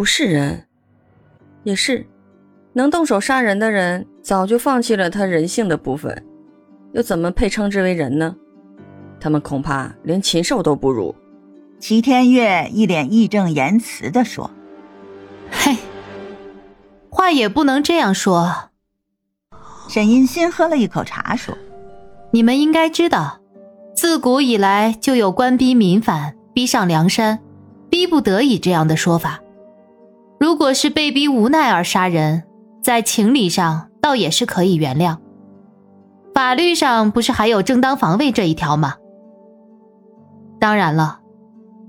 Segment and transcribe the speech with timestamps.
[0.00, 0.64] 不是人，
[1.62, 2.06] 也是
[2.72, 6.24] 能动手杀人的人，早就放弃了他人性的部分，
[6.94, 8.34] 又怎么配称之为人呢？
[9.20, 11.14] 他们恐怕连禽兽都不如。
[11.78, 14.50] 齐天月一脸义正言辞地说
[15.52, 15.76] ：“嘿，
[17.10, 18.70] 话也不能这样说。”
[19.86, 21.58] 沈银心喝了一口茶说
[22.32, 23.42] ：“你们应该知道，
[23.94, 27.38] 自古以来就有官逼民反、逼上梁山、
[27.90, 29.42] 逼不得已这样的说法。
[30.40, 32.42] 如果是被逼无奈而杀人，
[32.82, 35.18] 在情理上倒也是可以原谅。
[36.34, 38.94] 法律上不是还有正当防卫这一条吗？
[40.58, 41.18] 当然了。”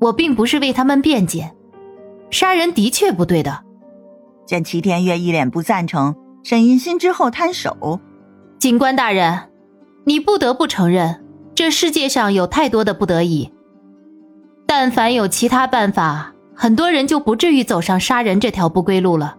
[0.02, 1.52] 我并不是为他们辩解，
[2.32, 3.64] 杀人的确不对的。
[4.48, 8.00] 见齐天月一脸不赞成，沈银心之后摊手
[8.58, 9.52] ：“警官大人，
[10.06, 11.24] 你不得不承认，
[11.54, 13.54] 这世界上有太多的不得已。
[14.66, 19.36] 但凡有其他办法，很多人就不至于走上杀人这条不归路了。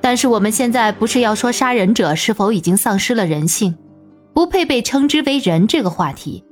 [0.00, 3.76] 但是我们现在不是要说杀人者是否已经丧失了人性，
[4.32, 6.42] 不配被称之为人这个话题。”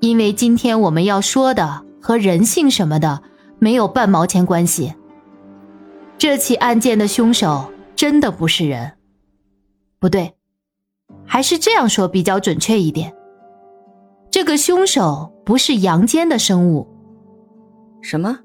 [0.00, 3.22] 因为今天我们要说的和人性什么的
[3.58, 4.92] 没有半毛钱关系。
[6.18, 8.92] 这起案件的凶手真的不是人，
[9.98, 10.34] 不对，
[11.24, 13.10] 还是这样说比较准确一点。
[14.30, 16.93] 这个凶手不是阳间的生物。
[18.04, 18.38] 什么？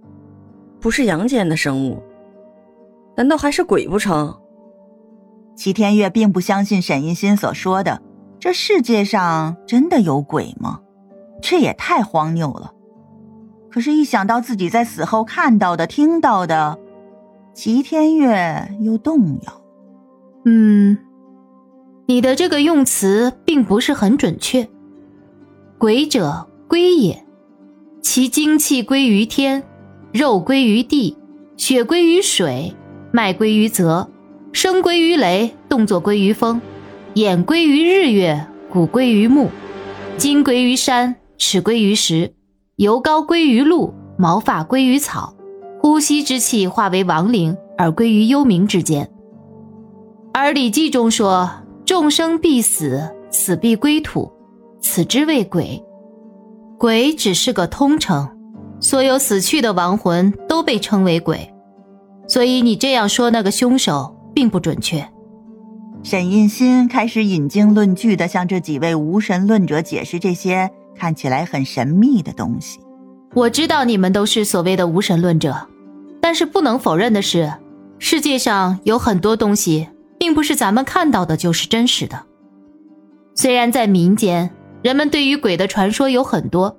[0.80, 2.02] 不是阳间的生物？
[3.18, 4.34] 难道还是鬼不成？
[5.54, 8.02] 齐天月并不相信沈一心所说的，
[8.40, 10.80] 这世界上真的有鬼吗？
[11.42, 12.74] 这也太荒谬了！
[13.70, 16.80] 可是，一想到自己在死后看到的、听到的，
[17.54, 19.62] 齐天月又动摇。
[20.46, 20.98] 嗯，
[22.06, 24.66] 你的这个用词并不是很准确。
[25.78, 27.26] 鬼者，归也，
[28.02, 29.64] 其精气归于天，
[30.12, 31.18] 肉归于地，
[31.58, 32.74] 血归于水，
[33.12, 34.10] 脉归于泽，
[34.52, 36.62] 声归于雷，动作归于风，
[37.14, 39.50] 眼归于日月，骨归于木，
[40.18, 41.16] 筋归于山。
[41.42, 42.34] 齿归于石，
[42.76, 45.34] 油膏归于露，毛发归于草，
[45.80, 49.10] 呼吸之气化为亡灵而归于幽冥之间。
[50.34, 51.50] 而《礼记》中说
[51.88, 54.30] ：“众生必死，死必归土，
[54.82, 55.82] 此之谓鬼。”
[56.80, 58.28] 鬼只是个通称，
[58.80, 61.54] 所有死去的亡魂都被称为鬼。
[62.28, 65.06] 所以你这样说那个凶手并不准确。
[66.02, 70.72] 沈印心开始引经论据的向这几位无神论者解释这些。
[70.98, 72.78] 看起来很神秘的东西，
[73.34, 75.56] 我知道你们都是所谓的无神论者，
[76.20, 77.54] 但是不能否认的是，
[78.00, 82.22] 世界上有很多东西，并不是咱们看到的就是真实的。
[83.34, 84.50] 虽然在民间，
[84.82, 86.78] 人们对于鬼的传说有很多，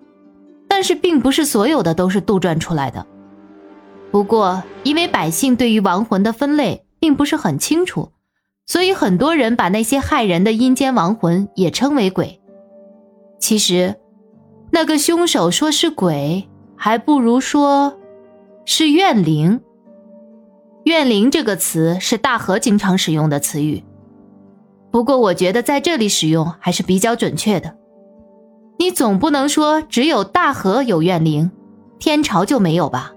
[0.69, 3.07] 但是并不是所有的都是杜撰出来的。
[4.11, 8.13] 不过，因为百姓对于亡魂的分类并不是很清楚，
[8.67, 12.41] 所以很多人把那些害人的阴间亡魂也称为鬼。
[13.39, 13.97] 其实。
[14.73, 17.99] 那个凶手说是鬼，还不如说
[18.65, 19.61] 是怨灵。
[20.85, 23.83] 怨灵这个词是大河经常使用的词语，
[24.93, 27.77] 不过我觉得在这里使用还是比较准确的。
[28.81, 31.51] 你总不能说只有大河有怨灵，
[31.99, 33.13] 天朝就没有吧？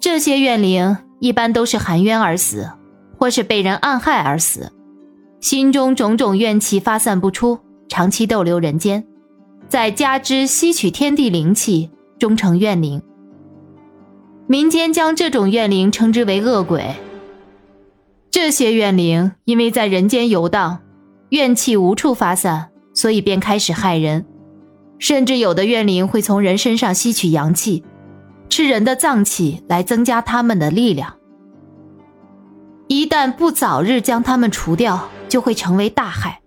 [0.00, 2.70] 这些怨灵一般都是含冤而死，
[3.18, 4.72] 或是被人暗害而死，
[5.42, 7.58] 心中种种怨气发散不出，
[7.90, 9.06] 长期逗留人间。
[9.68, 13.02] 再加之吸取天地灵气，终成怨灵。
[14.46, 16.82] 民间将这种怨灵称之为恶鬼。
[18.30, 20.78] 这些怨灵因为在人间游荡，
[21.28, 24.24] 怨气无处发散，所以便开始害人。
[24.98, 27.84] 甚至有的怨灵会从人身上吸取阳气，
[28.48, 31.16] 吃人的脏器来增加他们的力量。
[32.88, 36.40] 一旦不早日将他们除掉，就会成为大害。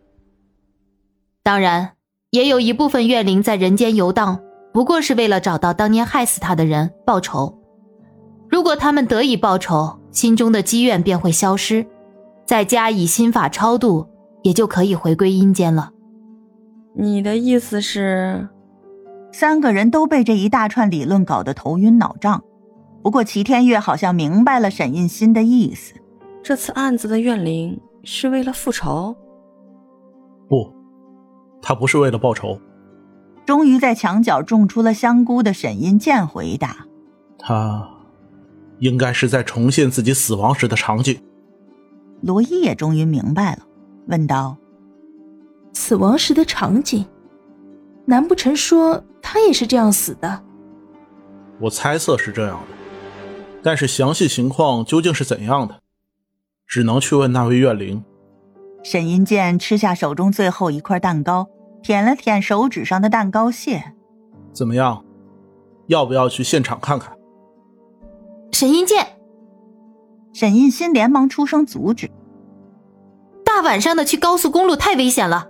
[1.44, 1.91] 当然。
[2.31, 4.41] 也有一部分怨灵在人间游荡，
[4.73, 7.57] 不过是为了找到当年害死他的人报仇。
[8.50, 11.88] 如果他们得以报仇，心中的积怨便会消失，
[12.45, 14.06] 再加以心法超度，
[14.44, 15.91] 也就可以回归阴间了。
[16.97, 18.47] 你的意思是？
[19.31, 22.42] 三个人都被这一大串理论搞得头晕脑胀。
[23.03, 25.94] 不过齐天月好像明白了沈印心的意思，
[26.42, 29.15] 这次案子的怨灵是为了复仇？
[30.47, 30.74] 不。
[31.62, 32.59] 他不是为了报仇。
[33.45, 36.86] 终于在墙角种出了香菇的沈印剑回答
[37.38, 37.89] ：“他
[38.80, 41.19] 应该是在重现自己死亡时的场景。”
[42.21, 43.63] 罗伊也终于明白了，
[44.07, 44.57] 问道
[45.75, 47.06] ：“死亡时的场景？
[48.06, 50.44] 难不成说他也是这样死的？”
[51.62, 52.75] 我猜测是这样的。
[53.62, 55.80] 但是详细情况究竟是怎样的，
[56.66, 58.04] 只能去问那位怨灵。
[58.83, 61.48] 沈银剑吃下手中最后一块蛋糕，
[61.81, 63.94] 舔了舔手指上的蛋糕屑。
[64.54, 65.04] 怎么样？
[65.88, 67.18] 要不要去现场看看？
[68.51, 69.18] 沈银剑，
[70.31, 72.12] 沈印心连忙出声阻止。
[73.44, 75.50] 大晚上的去高速公路太危险了。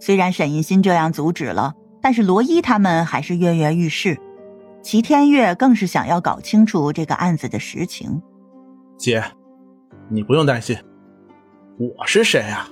[0.00, 4.18] 虽然沈一心这样阻止了，但是罗伊他们还是跃跃欲试。
[4.82, 8.22] 齐天月更是想要搞清楚这个案子的实情。
[8.96, 9.22] 姐，
[10.08, 10.76] 你不用担心，
[11.78, 12.70] 我是谁啊？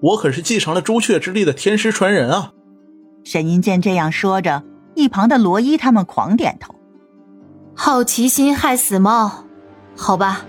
[0.00, 2.52] 我可是继承了朱雀之力的天师传人啊！
[3.22, 4.64] 沈银剑这样说着，
[4.94, 6.74] 一旁的罗伊他们狂点头。
[7.76, 9.44] 好奇心害死猫，
[9.94, 10.46] 好吧。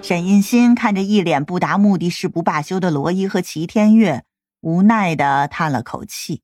[0.00, 4.24] 沈印心看着一脸不达目的誓不罢休的罗伊和齐天月，
[4.62, 6.40] 无奈的叹了口气。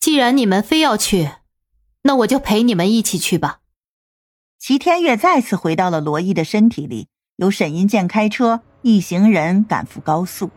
[0.00, 1.30] 既然你们非要去，
[2.02, 3.58] 那我就陪你们一起去吧。
[4.58, 10.50] 齐天月再次回到了罗伊的身体里，由沈银剑开车，一行人赶赴高速。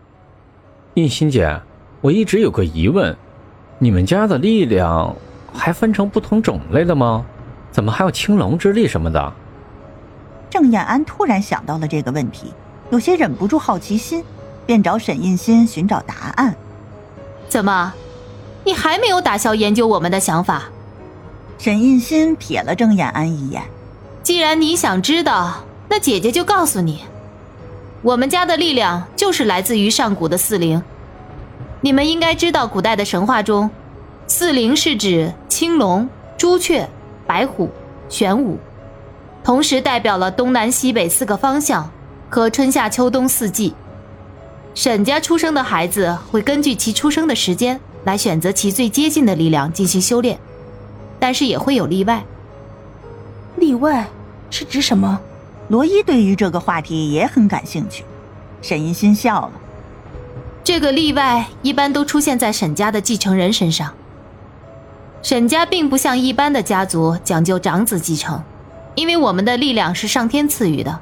[0.94, 1.62] 印心姐，
[2.02, 3.16] 我一直有个疑问，
[3.80, 5.16] 你们家的力量
[5.52, 7.26] 还分成不同种类的吗？
[7.72, 9.34] 怎么还有青龙之力什么的？
[10.50, 12.54] 郑燕安突然想到了这个问题，
[12.92, 14.24] 有些忍不住好奇心，
[14.66, 16.56] 便找沈印心寻找答案。
[17.48, 17.94] 怎么，
[18.64, 20.64] 你还没有打消研究我们的想法？
[21.58, 23.62] 沈印心瞥了郑燕安一眼。
[24.24, 27.06] 既然你想知道，那姐姐就告诉你，
[28.02, 30.82] 我们家的力量就是来自于上古的四灵。
[31.82, 33.70] 你们应该知道，古代的神话中，
[34.26, 36.90] 四灵是指青龙、朱雀、
[37.28, 37.70] 白虎、
[38.10, 38.58] 玄武，
[39.44, 41.90] 同时代表了东南西北四个方向
[42.30, 43.76] 和春夏秋冬四季。
[44.76, 50.38] 沈家出生的孩子会根据其出生的时间来选择其最接近的力量进行修炼，
[51.18, 52.22] 但是也会有例外。
[53.56, 54.06] 例外
[54.52, 55.18] 是指什么？
[55.70, 58.04] 罗伊对于这个话题也很感兴趣。
[58.62, 59.52] 沈银心笑了。
[60.62, 63.94] 这个例外一般都出现在沈家的继承人身上。
[65.24, 68.44] 沈家并不像一般的家族讲究长子继承，
[68.94, 71.00] 因为我们的力量是上天赐予的，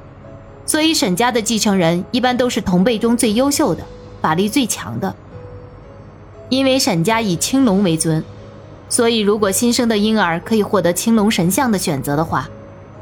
[0.66, 3.82] 所以沈家的继承人一般都是同辈中最优秀的，
[4.20, 5.14] 法力最强的。
[6.48, 8.22] 因为沈家以青龙为尊。
[8.88, 12.48] 所以，如果新生的婴儿可以获得青龙神像的选择的话，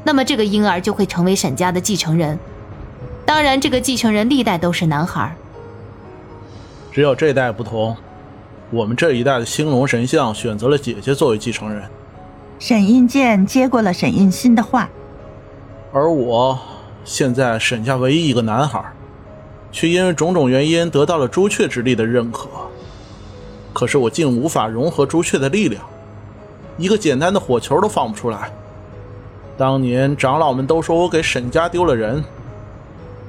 [0.03, 2.39] 那么这个婴儿就会成为沈家的继承人。
[3.25, 5.35] 当然，这个继承人历代都是男孩。
[6.91, 7.95] 只有这代不同，
[8.71, 11.83] 我们这一代的青龙神像选择了姐姐作为继承人。
[12.59, 14.89] 沈印剑接过了沈印心的话，
[15.91, 16.57] 而我
[17.05, 18.83] 现在沈家唯一一个男孩，
[19.71, 22.47] 却因为种种原因得到了朱雀之力的认可。
[23.73, 25.83] 可是我竟无法融合朱雀的力量，
[26.77, 28.51] 一个简单的火球都放不出来。
[29.57, 32.23] 当年长老们都说我给沈家丢了人，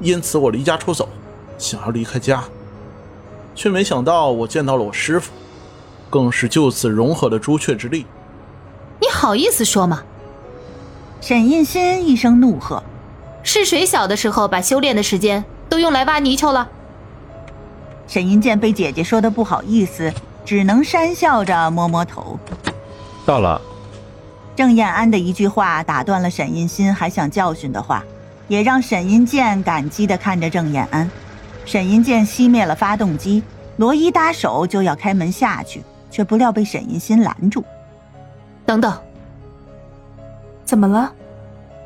[0.00, 1.08] 因此我离家出走，
[1.58, 2.44] 想要离开家，
[3.54, 5.32] 却没想到我见到了我师傅，
[6.08, 8.06] 更是就此融合了朱雀之力。
[9.00, 10.02] 你好意思说吗？
[11.20, 12.82] 沈印心一声怒喝
[13.44, 16.68] ：“是谁小的时候把修炼的时间都用来挖泥鳅了？”
[18.08, 20.12] 沈银剑被姐姐说的不好意思。
[20.44, 22.38] 只能讪笑着摸摸头。
[23.24, 23.58] 到了。
[24.54, 28.04] 郑燕安的一句话打断了沈银心还想教训的话，
[28.46, 31.10] 也让沈银剑感激地看着郑燕安。
[31.64, 33.42] 沈银剑熄灭了发动机，
[33.78, 37.64] 罗伊搭手就要开门下去，却不料被沈银心拦住。
[38.66, 38.96] 等等，
[40.66, 41.10] 怎么了？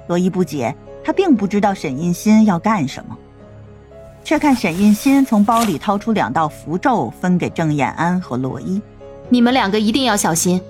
[0.08, 0.74] 罗伊不解，
[1.08, 3.16] 他并不知道沈印心要干什么。
[4.22, 8.78] 却看沈印心从包里掏出两道符咒，分给郑燕安和罗伊。
[9.30, 10.60] 你们两个一定要小心。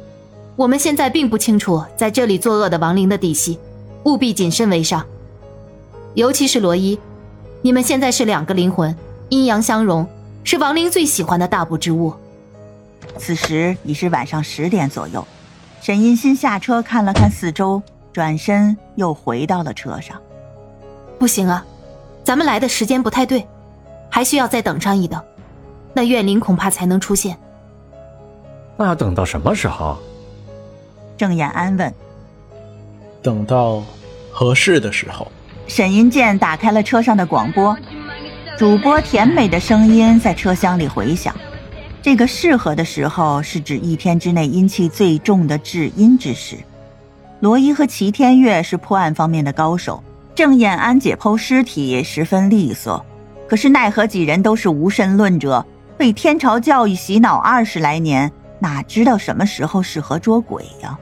[0.55, 3.59] 我们现在并不清楚在这里作恶的亡灵的底细，
[4.05, 5.05] 务必谨慎为上。
[6.15, 6.97] 尤其是罗伊，
[7.61, 8.97] 你们现在是两个灵魂，
[9.31, 10.07] 阴阳相融，
[10.45, 12.15] 是亡灵最喜欢的大补之物。
[13.19, 15.27] 此时已是晚上十点左右，
[15.81, 20.17] 沈印心下车看了看四周，转身又回到了车上。
[21.19, 21.65] 不行啊！
[22.25, 23.47] 咱们来的时间不太对，
[24.09, 25.23] 还需要再等上一等，
[25.93, 27.37] 那怨灵恐怕才能出现。
[28.77, 29.99] 那要等到什么时候？
[31.17, 31.93] 郑燕安问。
[33.23, 33.83] 等到
[34.31, 35.27] 合适的时候。
[35.67, 37.77] 沈银剑打开了车上的广播，
[38.57, 41.35] 主播甜美的声音在车厢里回响。
[42.01, 46.57] 这个适合的时候是指一天之内阴气最重的至阴之时。
[47.41, 50.03] 罗伊和齐天月是破案方面的高手。
[50.39, 53.05] 郑燕安解剖尸体十分利索，
[53.49, 55.67] 可是奈何几人都是无神论者，
[55.97, 58.31] 被天朝教育洗脑二十来年，
[58.61, 60.97] 哪知道什么时候适合捉鬼呀？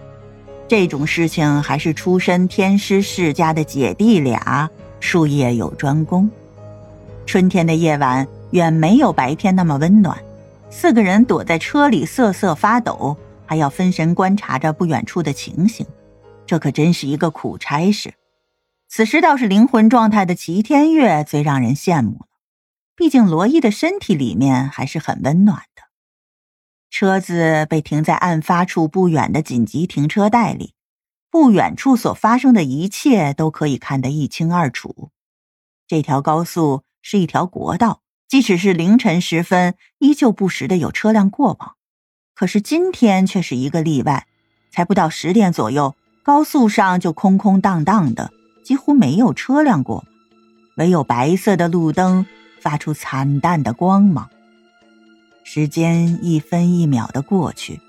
[0.66, 6.30] 这种事情还是出身天师世家的姐弟俩术业有专攻。
[7.26, 10.16] 春天的夜晚远没有白天那么温暖，
[10.70, 13.14] 四个人躲在车里瑟瑟发抖，
[13.44, 15.84] 还要分神观察着不远处的情形，
[16.46, 18.10] 这可真是一个苦差事。
[18.96, 22.28] 此时倒是灵魂状态的齐天月最让人羡慕了，
[22.96, 25.82] 毕竟罗伊的身体里面还是很温暖的。
[26.88, 30.72] 车子被停在案发处不远的紧急停车带里，
[31.30, 35.10] 不远处所发生的一切都可以看得一清二楚。
[35.86, 41.76] 这条高速是一条国道，即使是凌晨时分，依旧不时的有车辆过往。
[42.34, 44.26] 可是今天却是一个例外，
[44.70, 48.32] 才不到十点左右，高速上就空空荡荡的。
[48.66, 50.04] 几乎没有车辆过，
[50.74, 52.26] 唯有白色的路灯
[52.60, 54.28] 发出惨淡的光芒。
[55.44, 57.80] 时间一分一秒的过去，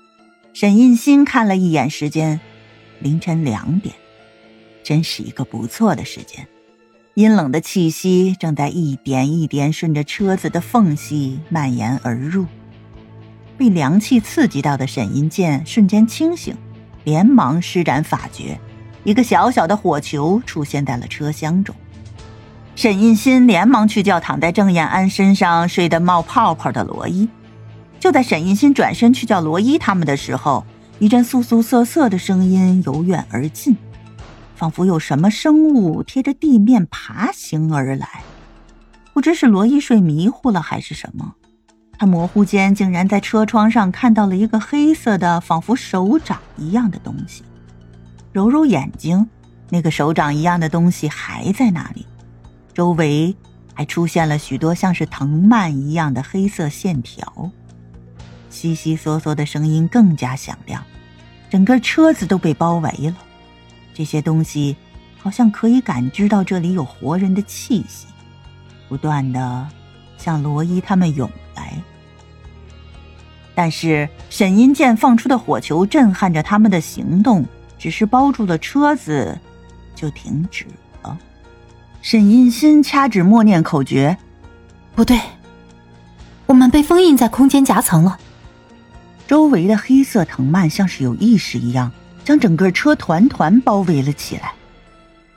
[0.54, 2.38] 沈印心看了一眼时间，
[3.00, 3.92] 凌晨两点，
[4.84, 6.46] 真是一个不错的时间。
[7.14, 12.46] 阴冷的气息正在一点一点顺着车子的缝隙蔓延而入。
[13.56, 16.54] 被凉气刺激到的沈印剑瞬间清醒，
[17.02, 18.60] 连忙施展法诀。
[19.04, 21.74] 一个小小的火球出现在了车厢中，
[22.74, 27.28] 沈印心连忙去叫躺在郑延安身上睡得冒泡泡的罗伊。
[28.00, 30.64] 就在沈印心转身去叫罗伊他们的时候，
[30.98, 33.76] 一阵簌簌瑟瑟的声音由远而近，
[34.54, 38.08] 仿佛有什么生物贴着地面爬行而来。
[39.12, 41.34] 不知是罗伊睡迷糊了还是什么，
[41.98, 47.42] 他模糊间竟然在车窗上看到了一个黑色的，仿佛手掌一样的东西。
[48.38, 49.28] 揉揉眼睛，
[49.68, 52.06] 那个手掌一样的东西还在那里，
[52.72, 53.34] 周围
[53.74, 57.50] 还出现了许多像是藤蔓一样的黑色线条，
[58.48, 60.84] 悉悉嗦嗦的声音更加响亮，
[61.50, 63.16] 整个车子都被包围了。
[63.92, 64.76] 这些东西
[65.18, 68.06] 好像可以感知到这里有活人的气息，
[68.88, 69.68] 不断的
[70.16, 71.72] 向罗伊他们涌来。
[73.56, 77.44] 但是沈音剑放出的火球震撼着他们的行动。
[77.78, 79.38] 只是包住了车子，
[79.94, 80.66] 就停止
[81.02, 81.18] 了。
[82.02, 84.16] 沈印心掐指默念口诀
[84.94, 85.18] ：“不对，
[86.46, 88.18] 我们被封印在空间夹层了。”
[89.26, 91.92] 周围的黑色藤蔓像是有意识一样，
[92.24, 94.52] 将整个车团团包围了起来。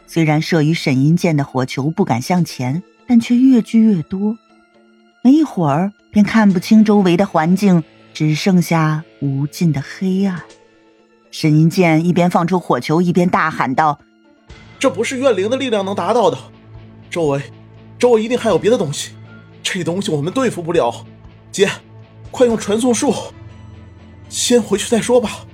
[0.07, 4.37] 虽然射于沈音剑的火球不敢向前，但却越聚越多。
[5.23, 7.83] 没一会儿，便看不清周围的环境，
[8.13, 10.41] 只剩下无尽的黑暗。
[11.31, 13.97] 沈银剑一边放出火球，一边大喊道
[14.77, 16.37] ：“这不是怨灵的力量能达到的，
[17.09, 17.41] 周围，
[17.97, 19.11] 周围一定还有别的东西。
[19.63, 21.05] 这东西我们对付不了。
[21.49, 21.69] 姐，
[22.31, 23.13] 快用传送术，
[24.27, 25.45] 先回去再说吧。”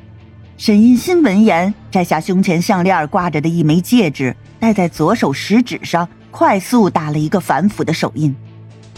[0.58, 8.36] 沈银心闻言，摘下胸前项链挂着的一枚戒指，戴在左手食指上，快速打了一个反腐的手印，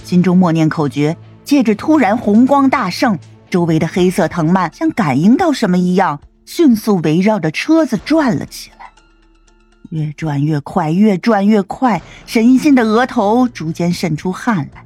[0.06, 3.20] 心中默念口诀，戒指突然红光大盛，
[3.50, 6.22] 周围的黑色藤蔓像感应到什么一样。
[6.50, 8.92] 迅速围绕着车子转了起来，
[9.92, 12.02] 越转越快，越转越快。
[12.26, 14.84] 沈一心的额头逐渐渗出汗来。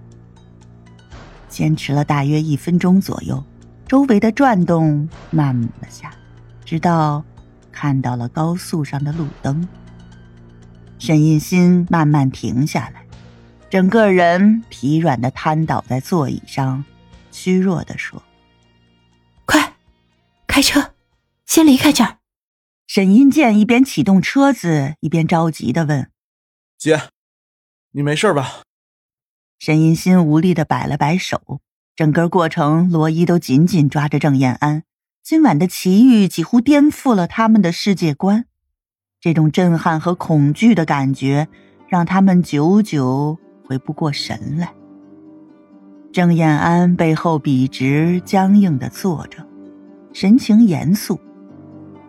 [1.48, 3.42] 坚持了大约一分钟左右，
[3.88, 6.12] 周围的转动慢了下，
[6.66, 7.24] 直到
[7.72, 9.66] 看到了高速上的路灯。
[11.00, 13.06] 沈一心慢慢停下来，
[13.70, 16.84] 整个人疲软的瘫倒在座椅上，
[17.32, 18.22] 虚弱的说
[19.48, 19.72] ：“快，
[20.46, 20.86] 开车。”
[21.46, 22.18] 先离开这儿。
[22.88, 26.12] 沈音健一边启动车子，一边着急的问
[26.78, 27.10] ：“姐，
[27.92, 28.62] 你没事吧？”
[29.60, 31.62] 沈音心无力的摆了摆手。
[31.96, 34.84] 整个过程，罗伊都紧紧抓着郑燕安。
[35.24, 38.46] 今晚的奇遇几乎颠覆了他们的世界观。
[39.22, 41.48] 这种震撼和恐惧的感觉，
[41.88, 44.74] 让他们久久回不过神来。
[46.12, 49.48] 郑燕安背后笔直僵硬的坐着，
[50.14, 51.20] 神情严肃。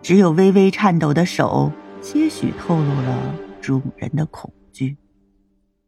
[0.05, 3.17] 只有微微颤抖的手，些许透露了
[3.59, 4.95] 主人的恐惧。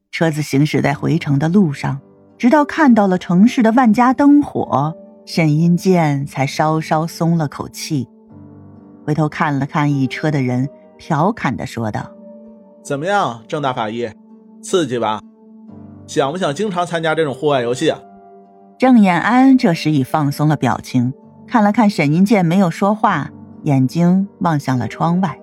[0.10, 2.02] 车子行驶在回城的路上，
[2.36, 4.96] 直到看到了城市的万家灯火，
[5.28, 8.10] 沈英健才稍稍松了口气。
[9.06, 12.10] 回头看了看一车的人，调侃的说道
[12.84, 14.10] ：“怎么样，郑大法医，
[14.64, 15.22] 刺激吧？
[16.08, 18.00] 想不想经常参加这种户外游戏啊？”
[18.80, 21.14] 郑延安这时已放松了表情，
[21.48, 23.30] 看了看沈英健，没有说话。
[23.64, 25.40] 眼睛望向了窗外。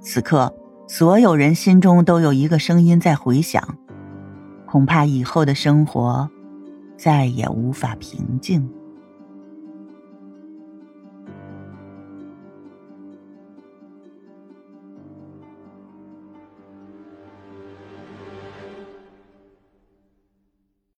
[0.00, 0.54] 此刻，
[0.86, 3.62] 所有人心中都有一个声音在回响：
[4.66, 6.28] 恐怕以后的生活
[6.96, 8.68] 再也无法平静。